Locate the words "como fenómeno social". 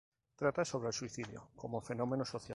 1.55-2.49